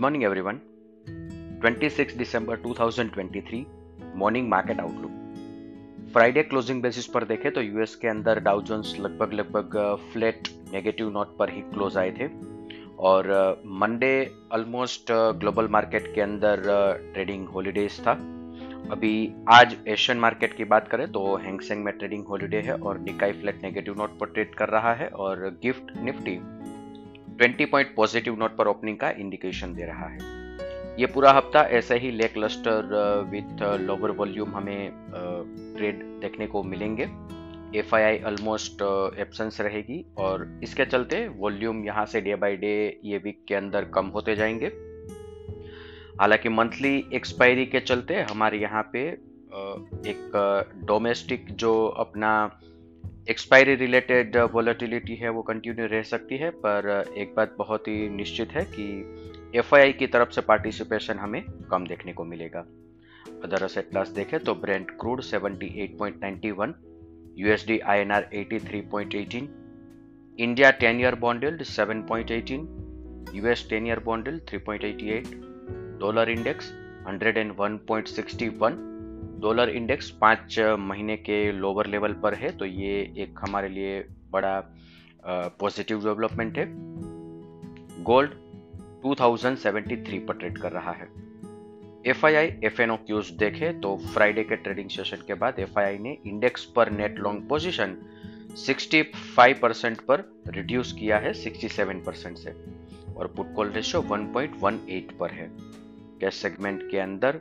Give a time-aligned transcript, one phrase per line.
[0.00, 0.58] morning, everyone.
[1.62, 3.64] 26 दिसंबर 2023
[4.16, 5.10] morning market outlook
[6.12, 8.60] Friday closing basis पर देखें तो यूएस के अंदर डाउ
[9.00, 9.76] लगभग लगभग
[10.12, 12.28] फ्लैट नेगेटिव नोट पर ही क्लोज आए थे।
[12.98, 13.28] और
[13.66, 16.62] मंडे ऑलमोस्ट ग्लोबल मार्केट के अंदर
[17.14, 18.12] ट्रेडिंग हॉलीडेज था।
[18.92, 23.32] अभी आज एशियन मार्केट की बात करें तो हैंगसेंग में ट्रेडिंग हॉलीडे है और निकाई
[23.32, 26.38] फ्लैट नेगेटिव नोट पर ट्रेड कर रहा है और GIFT Nifty
[27.40, 30.18] 20 point positive note पर ओपनिंग का इंडिकेशन दे रहा है।
[31.00, 32.84] ये पूरा हफ़्ता ऐसे ही lacklustre
[33.30, 34.90] with lower volume हमें
[35.76, 37.08] ट्रेड uh, देखने को मिलेंगे।
[37.78, 38.82] F I I almost
[39.18, 43.84] absence रहेगी और इसके चलते वॉल्यूम यहाँ से डे बाई डे ये वीक के अंदर
[43.84, 44.66] कम होते जाएँगे।
[46.20, 50.30] हालाँकि मंथली एक्सपायरी के चलते हमारे यहाँ पे uh, एक
[50.84, 52.60] डोमेस्टिक uh, जो अपना
[53.30, 58.08] एक्सपायरी रिलेटेड वॉलेटिलिटी है वो कंटिन्यू रह सकती है पर uh, एक बात बहुत ही
[58.08, 58.84] निश्चित है कि
[59.58, 62.60] एफआईआई की तरफ़ से पार्टिसिपेशन हमें कम देखने को मिलेगा।
[63.44, 66.72] अदर असेट क्लास देखें तो Brent crude 78.91
[67.38, 69.42] USD INR 83.18
[70.38, 75.34] India 10 year bond yield 7.18 US 10 year bond yield 3.88
[76.00, 76.72] dollar index
[77.08, 78.93] 101.61
[79.44, 84.00] dollar index पाँच महीने के लोअर लेवल पर है तो ये एक हमारे लिए
[84.30, 84.54] बड़ा
[85.60, 86.66] पॉजिटिव डेवलपमेंट है।
[88.02, 88.30] गोल्ड
[89.02, 91.08] 2073 पर ट्रेड कर रहा है।
[92.06, 95.58] F I I F N O cues देखे तो फ्राइडे के ट्रेडिंग सेशन के बाद
[95.58, 97.96] एफ़ आई आई ने इंडेक्स पर नेट लॉन्ग पोजीशन
[98.66, 102.50] 65 परसेंट पर रिड्यूस किया है 67 परसेंट से।
[103.16, 105.50] और पुट कॉल रेशियो 1.18 पर है।
[106.20, 107.40] कैश सेगमेंट के अंदर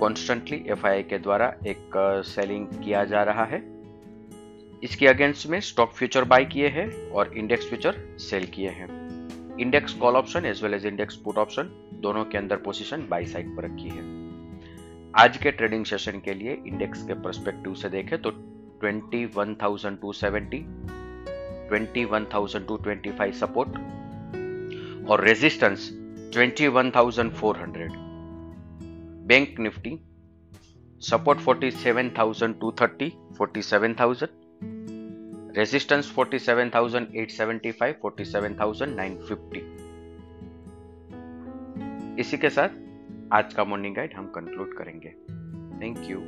[0.00, 1.90] कॉन्स्टेंटली एफ़ के द्वारा एक
[2.26, 3.62] सेलिंग किया जा रहा है।
[4.82, 8.88] इसके अगेंस्ट में स्टॉक फ्यूचर बाय किए हैं और इंडेक्स फ्यूचर सेल किए हैं।
[9.58, 11.70] Index call option as well as index put option
[12.02, 14.02] दोनों के अंदर पोजीशन बाई साइड पर रखी है।
[15.14, 18.30] आज के ट्रेडिंग सेशन के लिए इंडेक्स के परस्पेक्टिव से देखें तो
[18.84, 20.60] 21,270
[21.70, 23.70] 21,225 सपोर्ट
[25.10, 25.90] और resistance
[26.34, 28.05] 21,400
[29.26, 29.90] bank Nifty
[31.00, 33.08] support 47,230
[33.40, 34.28] 47,000
[35.56, 39.62] resistance 47,875 47,950
[42.20, 42.68] इसी के साथ
[43.32, 45.10] आज का मॉर्निंग गाइड हम कंक्लूड करेंगे.
[45.80, 46.18] Thank you